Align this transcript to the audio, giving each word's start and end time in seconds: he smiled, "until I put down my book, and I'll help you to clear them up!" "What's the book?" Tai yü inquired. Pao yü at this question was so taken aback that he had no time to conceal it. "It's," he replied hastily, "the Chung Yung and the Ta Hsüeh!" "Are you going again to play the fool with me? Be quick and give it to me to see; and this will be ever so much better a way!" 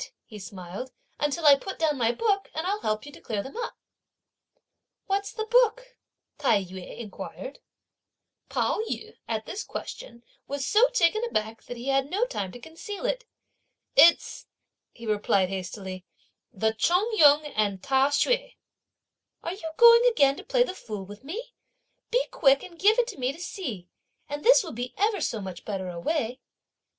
he 0.25 0.39
smiled, 0.39 0.91
"until 1.19 1.45
I 1.45 1.53
put 1.55 1.77
down 1.77 1.95
my 1.95 2.11
book, 2.11 2.49
and 2.55 2.65
I'll 2.65 2.81
help 2.81 3.05
you 3.05 3.11
to 3.11 3.21
clear 3.21 3.43
them 3.43 3.55
up!" 3.55 3.77
"What's 5.05 5.31
the 5.31 5.45
book?" 5.45 5.95
Tai 6.39 6.63
yü 6.63 6.97
inquired. 6.97 7.59
Pao 8.49 8.79
yü 8.89 9.17
at 9.27 9.45
this 9.45 9.63
question 9.63 10.23
was 10.47 10.65
so 10.65 10.89
taken 10.89 11.23
aback 11.25 11.61
that 11.65 11.77
he 11.77 11.89
had 11.89 12.09
no 12.09 12.25
time 12.25 12.51
to 12.53 12.59
conceal 12.59 13.05
it. 13.05 13.25
"It's," 13.95 14.47
he 14.91 15.05
replied 15.05 15.49
hastily, 15.49 16.03
"the 16.51 16.73
Chung 16.73 17.11
Yung 17.15 17.45
and 17.45 17.77
the 17.79 17.85
Ta 17.87 18.09
Hsüeh!" 18.09 18.55
"Are 19.43 19.53
you 19.53 19.71
going 19.77 20.03
again 20.07 20.35
to 20.35 20.43
play 20.43 20.63
the 20.63 20.73
fool 20.73 21.05
with 21.05 21.23
me? 21.23 21.53
Be 22.09 22.25
quick 22.31 22.63
and 22.63 22.79
give 22.79 22.97
it 22.97 23.05
to 23.09 23.19
me 23.19 23.31
to 23.33 23.39
see; 23.39 23.87
and 24.27 24.43
this 24.43 24.63
will 24.63 24.73
be 24.73 24.95
ever 24.97 25.21
so 25.21 25.39
much 25.39 25.63
better 25.63 25.89
a 25.89 25.99
way!" 25.99 26.39